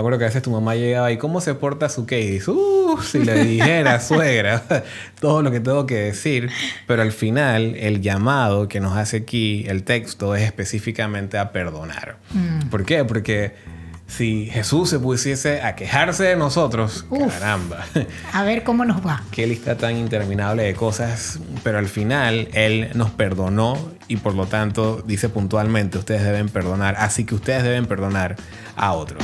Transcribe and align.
acuerdo 0.00 0.18
que 0.18 0.24
a 0.24 0.28
veces 0.28 0.42
tu 0.42 0.50
mamá 0.50 0.74
llegaba 0.74 1.12
y 1.12 1.18
¿cómo 1.18 1.40
se 1.40 1.54
porta 1.54 1.88
su 1.88 2.04
Katie? 2.04 2.42
Uh, 2.46 3.00
si 3.02 3.24
le 3.24 3.44
dijera, 3.44 4.00
suegra, 4.00 4.62
todo 5.20 5.42
lo 5.42 5.50
que 5.50 5.60
tengo 5.60 5.86
que 5.86 5.96
decir. 5.96 6.50
Pero 6.86 7.02
al 7.02 7.12
final, 7.12 7.74
el 7.76 8.00
llamado 8.00 8.68
que 8.68 8.80
nos 8.80 8.96
hace 8.96 9.18
aquí, 9.18 9.64
el 9.68 9.84
texto, 9.84 10.34
es 10.34 10.42
específicamente 10.42 11.38
a 11.38 11.52
perdonar. 11.52 12.16
Mm. 12.32 12.68
¿Por 12.70 12.84
qué? 12.84 13.04
Porque 13.04 13.54
si 14.06 14.46
Jesús 14.46 14.90
se 14.90 14.98
pusiese 14.98 15.62
a 15.62 15.74
quejarse 15.74 16.24
de 16.24 16.36
nosotros, 16.36 17.04
Uf. 17.10 17.32
caramba, 17.38 17.84
A 18.32 18.42
ver 18.44 18.62
cómo 18.62 18.84
nos 18.84 19.04
va. 19.04 19.22
qué 19.30 19.46
lista 19.46 19.76
tan 19.76 19.96
interminable 19.96 20.62
de 20.64 20.74
cosas, 20.74 21.40
pero 21.62 21.78
al 21.78 21.88
final 21.88 22.48
Él 22.52 22.90
nos 22.94 23.10
perdonó 23.10 23.76
y 24.06 24.18
por 24.18 24.34
lo 24.34 24.46
tanto 24.46 25.02
dice 25.06 25.28
puntualmente, 25.28 25.98
ustedes 25.98 26.22
deben 26.22 26.48
perdonar, 26.48 26.94
así 26.98 27.24
que 27.24 27.34
ustedes 27.34 27.62
deben 27.64 27.86
perdonar 27.86 28.36
a 28.76 28.92
otros. 28.92 29.22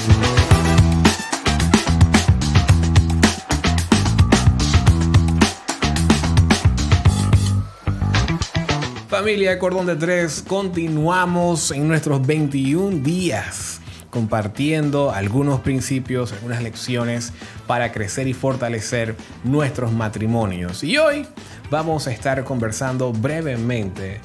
Familia 9.08 9.58
Cordón 9.58 9.86
de 9.86 9.96
Tres, 9.96 10.44
continuamos 10.46 11.72
en 11.72 11.88
nuestros 11.88 12.24
21 12.24 12.98
días 13.02 13.79
compartiendo 14.10 15.12
algunos 15.12 15.60
principios, 15.60 16.32
algunas 16.32 16.62
lecciones 16.62 17.32
para 17.66 17.92
crecer 17.92 18.28
y 18.28 18.34
fortalecer 18.34 19.16
nuestros 19.44 19.92
matrimonios. 19.92 20.84
Y 20.84 20.98
hoy 20.98 21.26
vamos 21.70 22.06
a 22.06 22.12
estar 22.12 22.42
conversando 22.44 23.12
brevemente 23.12 24.20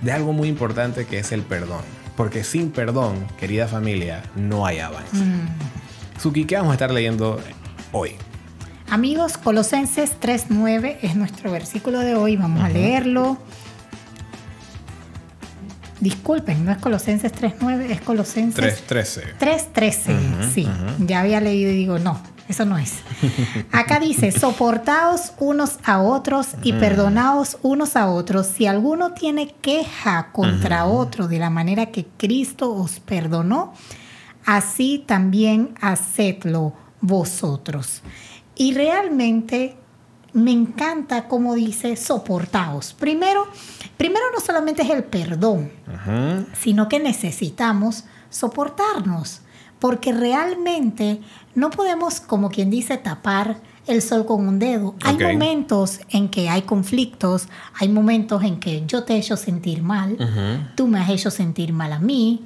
de 0.00 0.12
algo 0.12 0.32
muy 0.32 0.48
importante 0.48 1.06
que 1.06 1.18
es 1.18 1.32
el 1.32 1.42
perdón. 1.42 1.82
Porque 2.16 2.44
sin 2.44 2.70
perdón, 2.70 3.26
querida 3.38 3.66
familia, 3.68 4.22
no 4.34 4.66
hay 4.66 4.80
avance. 4.80 5.24
Suki, 6.20 6.44
¿qué 6.44 6.56
vamos 6.56 6.72
a 6.72 6.74
estar 6.74 6.90
leyendo 6.90 7.40
hoy? 7.92 8.12
Amigos, 8.90 9.38
Colosenses 9.38 10.16
3.9 10.20 10.98
es 11.02 11.14
nuestro 11.14 11.52
versículo 11.52 12.00
de 12.00 12.14
hoy. 12.14 12.36
Vamos 12.36 12.62
a 12.62 12.68
leerlo. 12.68 13.38
Disculpen, 16.00 16.64
no 16.64 16.72
es 16.72 16.78
Colosenses 16.78 17.32
3.9, 17.32 17.90
es 17.90 18.00
Colosenses 18.00 18.82
3.13. 18.88 19.38
3.13. 19.38 20.50
sí, 20.52 20.66
ya 20.98 21.20
había 21.20 21.40
leído 21.40 21.70
y 21.70 21.74
digo, 21.74 21.98
no, 21.98 22.20
eso 22.48 22.64
no 22.64 22.78
es. 22.78 22.94
Acá 23.72 24.00
dice, 24.00 24.32
soportaos 24.32 25.32
unos 25.38 25.78
a 25.84 26.00
otros 26.00 26.48
y 26.62 26.72
perdonaos 26.72 27.58
unos 27.62 27.96
a 27.96 28.08
otros 28.08 28.46
si 28.46 28.66
alguno 28.66 29.12
tiene 29.12 29.54
queja 29.60 30.32
contra 30.32 30.86
otro 30.86 31.28
de 31.28 31.38
la 31.38 31.50
manera 31.50 31.86
que 31.86 32.06
Cristo 32.16 32.72
os 32.74 32.98
perdonó, 32.98 33.74
así 34.46 35.04
también 35.06 35.74
hacedlo 35.80 36.74
vosotros. 37.00 38.02
Y 38.56 38.74
realmente 38.74 39.76
me 40.32 40.52
encanta 40.52 41.28
como 41.28 41.54
dice 41.54 41.96
soportaos. 41.96 42.92
Primero, 42.92 43.46
primero 43.96 44.24
no 44.32 44.40
solamente 44.40 44.82
es 44.82 44.90
el 44.90 45.04
perdón, 45.04 45.70
sino 46.58 46.88
que 46.88 47.00
necesitamos 47.00 48.04
soportarnos, 48.30 49.40
porque 49.78 50.12
realmente 50.12 51.20
no 51.54 51.70
podemos, 51.70 52.20
como 52.20 52.50
quien 52.50 52.70
dice, 52.70 52.96
tapar 52.96 53.58
el 53.90 54.02
sol 54.02 54.24
con 54.26 54.46
un 54.46 54.58
dedo. 54.58 54.94
Hay 55.04 55.16
momentos 55.32 56.00
en 56.10 56.28
que 56.28 56.48
hay 56.48 56.62
conflictos, 56.62 57.48
hay 57.78 57.88
momentos 57.88 58.42
en 58.44 58.60
que 58.60 58.84
yo 58.86 59.02
te 59.04 59.14
he 59.14 59.18
hecho 59.18 59.36
sentir 59.36 59.82
mal, 59.82 60.16
tú 60.76 60.86
me 60.86 60.98
has 61.00 61.10
hecho 61.10 61.30
sentir 61.30 61.72
mal 61.72 61.92
a 61.92 61.98
mí, 61.98 62.44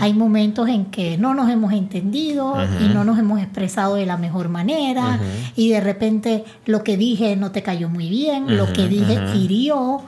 hay 0.00 0.12
momentos 0.14 0.68
en 0.68 0.86
que 0.86 1.18
no 1.18 1.34
nos 1.34 1.50
hemos 1.50 1.72
entendido 1.72 2.54
y 2.84 2.88
no 2.94 3.04
nos 3.04 3.18
hemos 3.18 3.40
expresado 3.40 3.94
de 3.96 4.06
la 4.06 4.16
mejor 4.16 4.48
manera 4.48 5.18
y 5.56 5.68
de 5.70 5.80
repente 5.80 6.44
lo 6.64 6.82
que 6.82 6.96
dije 6.96 7.36
no 7.36 7.52
te 7.52 7.62
cayó 7.62 7.88
muy 7.88 8.08
bien, 8.08 8.56
lo 8.56 8.72
que 8.72 8.88
dije 8.88 9.14
hirió. 9.36 10.02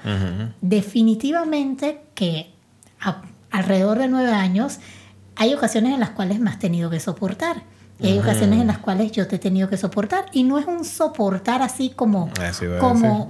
Definitivamente 0.60 2.02
que 2.14 2.50
a- 3.00 3.22
alrededor 3.50 3.98
de 3.98 4.08
nueve 4.08 4.32
años 4.32 4.78
hay 5.36 5.54
ocasiones 5.54 5.94
en 5.94 6.00
las 6.00 6.10
cuales 6.10 6.40
me 6.40 6.50
has 6.50 6.58
tenido 6.58 6.90
que 6.90 6.98
soportar. 7.00 7.62
Y 8.00 8.06
hay 8.06 8.18
ocasiones 8.18 8.60
en 8.60 8.66
las 8.68 8.78
cuales 8.78 9.10
yo 9.12 9.26
te 9.26 9.36
he 9.36 9.38
tenido 9.38 9.68
que 9.68 9.76
soportar. 9.76 10.26
Y 10.32 10.44
no 10.44 10.58
es 10.58 10.66
un 10.66 10.84
soportar 10.84 11.62
así 11.62 11.90
como, 11.90 12.30
Eso 12.42 12.64
iba 12.64 12.76
a 12.76 12.80
como, 12.80 13.28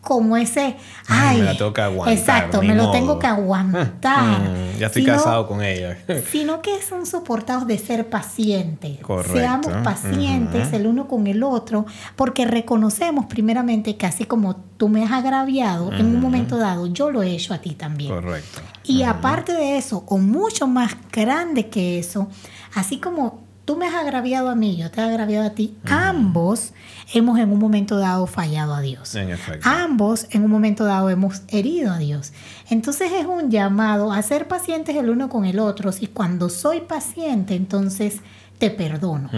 como 0.00 0.36
ese, 0.36 0.76
Ay, 1.08 1.36
ay, 1.36 1.38
me 1.38 1.44
la 1.44 1.56
tengo 1.58 1.72
que 1.74 1.80
aguantar, 1.82 2.16
Exacto, 2.16 2.62
me 2.62 2.74
lo 2.74 2.90
tengo 2.90 3.18
que 3.18 3.26
aguantar. 3.26 4.40
Mm, 4.40 4.78
ya 4.78 4.86
estoy 4.86 5.02
Sino- 5.02 5.14
casado 5.16 5.46
con 5.46 5.62
ella. 5.62 5.98
Sino 6.30 6.62
que 6.62 6.74
es 6.76 6.90
un 6.92 7.04
soportado 7.04 7.66
de 7.66 7.76
ser 7.78 8.08
paciente. 8.08 8.98
Correcto. 9.02 9.36
Seamos 9.36 9.72
pacientes 9.84 10.72
el 10.72 10.86
uno 10.86 11.06
con 11.06 11.26
el 11.26 11.42
otro, 11.42 11.84
porque 12.16 12.46
reconocemos 12.46 13.26
primeramente 13.26 13.96
que 13.96 14.06
así 14.06 14.24
como 14.24 14.56
tú 14.76 14.88
me 14.88 15.04
has 15.04 15.12
agraviado, 15.12 15.92
en 15.92 16.06
un 16.06 16.20
momento 16.20 16.56
dado 16.56 16.86
yo 16.86 17.10
lo 17.10 17.22
he 17.22 17.32
hecho 17.32 17.52
a 17.52 17.58
ti 17.58 17.74
también. 17.74 18.14
Correcto. 18.14 18.60
Y 18.84 19.02
aparte 19.02 19.52
de 19.52 19.76
eso, 19.76 20.04
o 20.06 20.16
mucho 20.16 20.66
más 20.66 20.96
grande 21.12 21.68
que 21.68 21.98
eso, 21.98 22.28
así 22.74 22.98
como 22.98 23.49
tú 23.70 23.76
me 23.76 23.86
has 23.86 23.94
agraviado 23.94 24.50
a 24.50 24.56
mí, 24.56 24.76
yo 24.76 24.90
te 24.90 25.00
he 25.00 25.04
agraviado 25.04 25.46
a 25.46 25.50
ti, 25.50 25.76
ambos 25.84 26.72
hemos 27.14 27.38
en 27.38 27.52
un 27.52 27.60
momento 27.60 27.98
dado 27.98 28.26
fallado 28.26 28.74
a 28.74 28.80
Dios. 28.80 29.14
En 29.14 29.30
efecto. 29.30 29.68
Ambos 29.68 30.26
en 30.30 30.42
un 30.42 30.50
momento 30.50 30.84
dado 30.84 31.08
hemos 31.08 31.42
herido 31.46 31.92
a 31.92 31.98
Dios. 31.98 32.32
Entonces 32.68 33.12
es 33.12 33.26
un 33.26 33.48
llamado 33.48 34.12
a 34.12 34.20
ser 34.22 34.48
pacientes 34.48 34.96
el 34.96 35.08
uno 35.08 35.28
con 35.28 35.44
el 35.44 35.60
otro. 35.60 35.92
Y 36.00 36.08
cuando 36.08 36.48
soy 36.48 36.80
paciente, 36.80 37.54
entonces 37.54 38.22
te 38.58 38.70
perdono. 38.70 39.30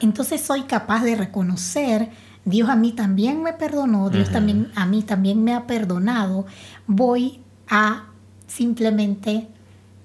Entonces 0.00 0.40
soy 0.40 0.62
capaz 0.62 1.04
de 1.04 1.14
reconocer, 1.14 2.10
Dios 2.44 2.68
a 2.68 2.74
mí 2.74 2.90
también 2.90 3.44
me 3.44 3.52
perdonó, 3.52 4.10
Dios 4.10 4.30
también 4.30 4.72
a 4.74 4.86
mí 4.86 5.02
también 5.02 5.44
me 5.44 5.54
ha 5.54 5.68
perdonado. 5.68 6.46
Voy 6.88 7.44
a 7.68 8.06
simplemente 8.48 9.46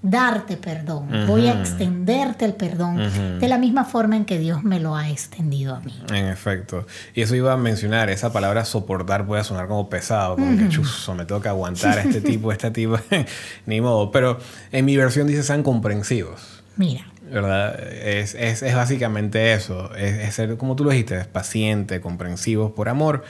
darte 0.06 0.56
perdón, 0.56 1.08
voy 1.28 1.48
a 1.48 1.60
extenderte 1.60 2.46
el 2.46 2.54
perdón 2.54 3.40
de 3.40 3.48
la 3.48 3.58
misma 3.58 3.86
forma 3.86 4.16
en 4.16 4.26
que 4.26 4.38
Dios 4.38 4.64
me 4.64 4.80
lo 4.80 4.96
ha 4.96 5.10
extendido 5.10 5.76
a 5.76 5.80
mí. 5.80 5.94
En 6.10 6.28
efecto. 6.28 6.86
Y 7.14 7.22
eso 7.22 7.36
iba 7.36 7.54
a 7.54 7.58
mencionar, 7.58 8.10
esa 8.10 8.32
palabra 8.32 8.66
soportar 8.66 9.26
puede 9.26 9.44
sonar 9.44 9.68
como 9.68 9.90
pesado, 9.90 10.36
como 10.36 10.58
que 10.58 10.70
chuzo, 10.70 11.16
me 11.16 11.26
tengo 11.26 11.42
que 11.42 11.50
aguantar 11.50 11.98
a 11.98 12.02
este 12.04 12.22
tipo, 12.22 12.52
a 12.52 12.54
esta 12.54 12.72
tipa, 12.72 13.02
ni 13.66 13.82
modo. 13.82 14.12
Pero 14.12 14.40
en 14.72 14.86
mi 14.86 14.96
versión 14.96 15.28
dice 15.28 15.44
sean 15.44 15.64
comprensivos, 15.64 16.62
Mira, 16.78 17.08
¿verdad? 17.32 17.80
Es, 17.82 18.36
es, 18.36 18.62
es 18.62 18.76
básicamente 18.76 19.54
eso, 19.54 19.94
es, 19.96 20.20
es 20.20 20.36
ser, 20.36 20.58
como 20.58 20.76
tú 20.76 20.84
lo 20.84 20.92
dijiste, 20.92 21.24
paciente, 21.26 22.02
comprensivos 22.02 22.72
por 22.72 22.90
amor. 22.90 23.24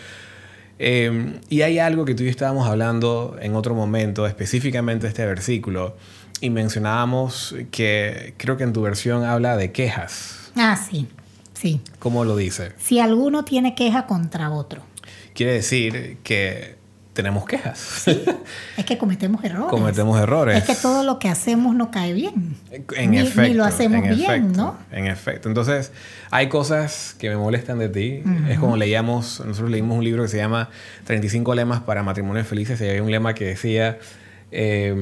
Eh, 0.80 1.40
y 1.50 1.62
hay 1.62 1.80
algo 1.80 2.06
que 2.06 2.16
tú 2.16 2.24
y 2.24 2.26
yo 2.26 2.32
estábamos 2.32 2.68
hablando 2.68 3.38
en 3.42 3.56
otro 3.56 3.76
momento, 3.76 4.28
específicamente 4.28 5.08
este 5.08 5.26
versículo, 5.26 5.96
y 6.42 6.50
mencionábamos 6.50 7.56
que 7.72 8.34
creo 8.38 8.58
que 8.58 8.64
en 8.64 8.74
tu 8.74 8.82
versión 8.82 9.24
habla 9.24 9.56
de 9.58 9.72
quejas. 9.72 10.52
ah, 10.56 10.78
sí, 10.78 11.08
sí. 11.54 11.80
¿Cómo 12.00 12.26
lo 12.26 12.36
dice? 12.36 12.74
Si 12.78 13.00
alguno 13.00 13.46
tiene 13.46 13.76
queja 13.76 14.06
contra 14.06 14.52
otro, 14.52 14.84
Quiere 15.36 15.52
decir 15.52 16.18
que 16.24 16.78
tenemos 17.16 17.46
quejas. 17.46 18.08
es 18.78 18.86
que 18.86 18.98
cometemos 19.00 19.44
errores. 19.44 19.70
Cometemos 19.72 20.20
errores. 20.20 20.58
Es 20.58 20.64
que 20.66 20.76
todo 20.76 21.02
lo 21.04 21.18
que 21.18 21.30
hacemos 21.30 21.74
no 21.76 21.90
cae 21.90 22.14
bien. 22.14 22.56
En 22.96 23.10
ni, 23.12 23.18
efecto. 23.20 23.42
ni 23.42 23.54
lo 23.56 23.64
hacemos 23.66 24.04
en 24.04 24.16
bien, 24.16 24.30
efecto, 24.32 24.58
¿no? 24.62 24.78
En 24.92 25.08
efecto. 25.08 25.48
Entonces, 25.50 25.92
hay 26.30 26.50
cosas 26.50 27.16
que 27.18 27.30
me 27.30 27.38
molestan 27.38 27.80
de 27.80 27.90
ti. 27.90 28.22
Es 28.50 28.60
como 28.60 28.78
leíamos, 28.78 29.42
nosotros 29.46 29.72
leímos 29.72 29.98
un 29.98 30.04
libro 30.04 30.22
que 30.24 30.30
se 30.30 30.38
llama 30.38 30.70
35 31.06 31.56
lemas 31.56 31.80
para 31.82 32.04
matrimonios 32.04 32.46
felices 32.48 32.80
y 32.82 32.88
había 32.88 33.02
un 33.02 33.10
lema 33.12 33.34
que 33.34 33.46
decía... 33.46 33.98
eh, 34.52 34.94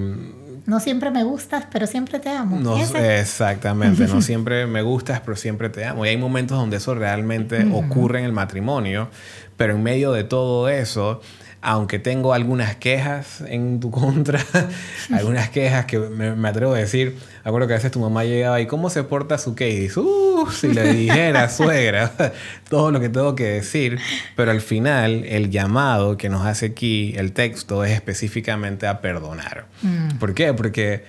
No 0.66 0.80
siempre 0.80 1.12
me 1.12 1.24
gustas, 1.24 1.66
pero 1.72 1.88
siempre 1.88 2.20
te 2.20 2.30
amo. 2.30 2.58
no, 2.60 2.78
exactamente, 2.78 4.08
no 4.08 4.22
siempre 4.30 4.66
me 4.68 4.82
gustas, 4.82 5.20
pero 5.22 5.36
siempre 5.36 5.70
te 5.70 5.84
amo. 5.84 6.06
Y 6.06 6.10
hay 6.10 6.18
momentos 6.18 6.58
donde 6.58 6.78
eso 6.78 6.94
realmente 6.96 7.66
ocurre 7.74 8.20
en 8.20 8.26
el 8.26 8.32
matrimonio, 8.32 9.10
pero 9.58 9.76
en 9.76 9.84
medio 9.84 10.12
de 10.12 10.24
todo 10.24 10.70
eso, 10.70 11.22
aunque 11.62 11.98
tengo 11.98 12.34
algunas 12.34 12.76
quejas 12.76 13.42
en 13.48 13.80
tu 13.80 13.90
contra, 13.90 14.40
algunas 15.14 15.50
quejas 15.50 15.86
que 15.86 15.98
me, 15.98 16.36
me 16.36 16.50
atrevo 16.50 16.74
a 16.74 16.78
decir, 16.78 17.18
acuerdo 17.44 17.68
que 17.68 17.74
a 17.74 17.78
veces 17.78 17.92
tu 17.92 18.00
mamá 18.00 18.26
llegaba 18.26 18.60
y 18.60 18.68
¿cómo 18.68 18.90
se 18.90 19.04
porta 19.04 19.38
su 19.38 19.56
Katie? 19.56 19.90
Uh, 19.96 20.50
si 20.52 20.74
le 20.74 20.94
dijera, 20.94 21.50
suegra, 21.50 22.12
todo 22.70 22.92
lo 22.92 23.00
que 23.00 23.10
tengo 23.10 23.36
que 23.36 23.46
decir, 23.46 24.00
pero 24.36 24.52
al 24.52 24.62
final 24.62 25.24
el 25.26 25.50
llamado 25.50 26.18
que 26.18 26.28
nos 26.28 26.46
hace 26.46 26.68
aquí, 26.68 27.14
el 27.18 27.32
texto, 27.32 27.86
es 27.86 27.92
específicamente 27.92 28.88
a 28.88 29.00
perdonar. 29.00 29.66
¿Por 30.20 30.34
qué? 30.34 30.54
Porque 30.54 31.04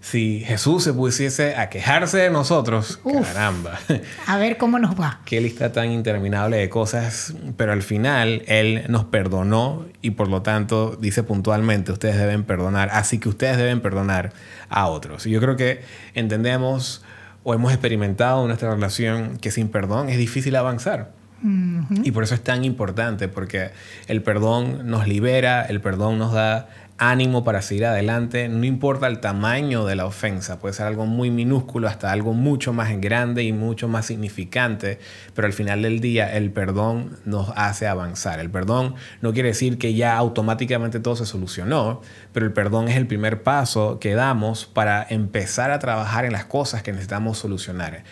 si 0.00 0.40
Jesús 0.46 0.84
se 0.84 0.92
pusiese 0.92 1.56
a 1.56 1.68
quejarse 1.70 2.18
de 2.18 2.30
nosotros, 2.30 3.00
Uf. 3.04 3.26
caramba, 3.32 3.78
A 4.26 4.36
ver 4.38 4.56
cómo 4.56 4.78
nos 4.78 4.98
va. 4.98 5.20
qué 5.24 5.40
lista 5.40 5.72
tan 5.72 5.90
interminable 5.90 6.56
de 6.58 6.68
cosas, 6.68 7.34
pero 7.56 7.72
al 7.72 7.82
final 7.82 8.42
Él 8.46 8.84
nos 8.88 9.04
perdonó 9.06 9.84
y 10.00 10.12
por 10.12 10.28
lo 10.28 10.42
tanto 10.42 10.96
dice 11.00 11.22
puntualmente, 11.24 11.90
ustedes 11.92 12.16
deben 12.16 12.44
perdonar, 12.44 12.90
así 12.92 13.18
que 13.18 13.28
ustedes 13.28 13.56
deben 13.56 13.80
perdonar 13.80 14.32
a 14.68 14.86
otros. 14.86 15.26
Y 15.26 15.30
yo 15.30 15.40
creo 15.40 15.56
que 15.56 15.82
entendemos 16.14 17.02
o 17.42 17.54
hemos 17.54 17.72
experimentado 17.72 18.42
en 18.42 18.48
nuestra 18.48 18.70
relación 18.74 19.38
que 19.38 19.50
sin 19.50 19.68
perdón 19.68 20.08
es 20.10 20.18
difícil 20.18 20.54
avanzar. 20.56 21.17
Y 21.42 22.10
por 22.10 22.24
eso 22.24 22.34
es 22.34 22.42
tan 22.42 22.64
importante, 22.64 23.28
porque 23.28 23.70
el 24.06 24.22
perdón 24.22 24.88
nos 24.90 25.06
libera, 25.06 25.62
el 25.62 25.80
perdón 25.80 26.18
nos 26.18 26.32
da 26.32 26.68
ánimo 26.98 27.44
para 27.44 27.62
seguir 27.62 27.86
adelante, 27.86 28.48
no 28.48 28.64
importa 28.64 29.06
el 29.06 29.20
tamaño 29.20 29.84
de 29.84 29.94
la 29.94 30.04
ofensa, 30.04 30.58
puede 30.58 30.74
ser 30.74 30.86
algo 30.86 31.06
muy 31.06 31.30
minúsculo 31.30 31.86
hasta 31.86 32.10
algo 32.10 32.32
mucho 32.32 32.72
más 32.72 32.90
grande 33.00 33.44
y 33.44 33.52
mucho 33.52 33.86
más 33.86 34.06
significante, 34.06 34.98
pero 35.32 35.46
al 35.46 35.52
final 35.52 35.82
del 35.82 36.00
día 36.00 36.36
el 36.36 36.50
perdón 36.50 37.16
nos 37.24 37.50
hace 37.54 37.86
avanzar. 37.86 38.40
El 38.40 38.50
perdón 38.50 38.96
no 39.22 39.32
quiere 39.32 39.50
decir 39.50 39.78
que 39.78 39.94
ya 39.94 40.16
automáticamente 40.16 40.98
todo 40.98 41.14
se 41.14 41.24
solucionó, 41.24 42.02
pero 42.32 42.44
el 42.44 42.52
perdón 42.52 42.88
es 42.88 42.96
el 42.96 43.06
primer 43.06 43.44
paso 43.44 44.00
que 44.00 44.14
damos 44.14 44.66
para 44.66 45.06
empezar 45.08 45.70
a 45.70 45.78
trabajar 45.78 46.24
en 46.24 46.32
las 46.32 46.46
cosas 46.46 46.82
que 46.82 46.90
necesitamos 46.90 47.38
solucionar 47.38 48.02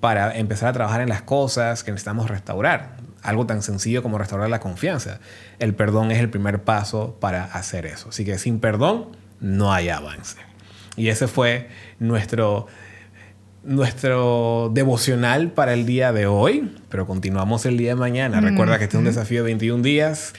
para 0.00 0.36
empezar 0.36 0.68
a 0.68 0.72
trabajar 0.72 1.00
en 1.00 1.08
las 1.08 1.22
cosas 1.22 1.84
que 1.84 1.90
necesitamos 1.90 2.28
restaurar 2.28 2.96
algo 3.26 3.46
tan 3.46 3.62
sencillo 3.62 4.02
como 4.02 4.18
restaurar 4.18 4.48
la 4.48 4.60
confianza. 4.60 5.18
El 5.58 5.74
perdón 5.74 6.12
es 6.12 6.20
el 6.20 6.30
primer 6.30 6.62
paso 6.62 7.16
para 7.20 7.44
hacer 7.44 7.84
eso. 7.84 8.10
Así 8.10 8.24
que 8.24 8.38
sin 8.38 8.60
perdón 8.60 9.08
no 9.40 9.72
hay 9.72 9.88
avance. 9.88 10.36
Y 10.96 11.08
ese 11.08 11.26
fue 11.26 11.68
nuestro, 11.98 12.68
nuestro 13.64 14.70
devocional 14.72 15.50
para 15.50 15.74
el 15.74 15.86
día 15.86 16.12
de 16.12 16.26
hoy, 16.26 16.72
pero 16.88 17.06
continuamos 17.06 17.66
el 17.66 17.76
día 17.76 17.90
de 17.90 17.96
mañana. 17.96 18.40
Recuerda 18.40 18.78
que 18.78 18.84
este 18.84 18.96
es 18.96 19.00
un 19.00 19.04
desafío 19.04 19.40
de 19.40 19.46
21 19.46 19.82
días. 19.82 20.32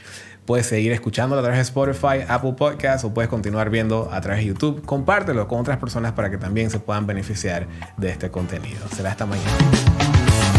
Puedes 0.48 0.66
seguir 0.66 0.94
escuchándolo 0.94 1.42
a 1.42 1.44
través 1.44 1.58
de 1.58 1.64
Spotify, 1.64 2.24
Apple 2.26 2.54
Podcasts 2.54 3.04
o 3.04 3.14
puedes 3.14 3.30
continuar 3.30 3.70
viendo 3.70 4.10
a 4.14 4.22
través 4.22 4.40
de 4.40 4.48
YouTube. 4.48 4.82
Compártelo 4.86 5.46
con 5.46 5.60
otras 5.60 5.78
personas 5.78 6.14
para 6.14 6.32
que 6.32 6.38
también 6.38 6.70
se 6.70 6.80
puedan 6.80 7.06
beneficiar 7.06 7.68
de 7.98 8.10
este 8.10 8.32
contenido. 8.32 8.80
Será 8.96 9.12
hasta 9.12 9.26
mañana. 9.26 10.57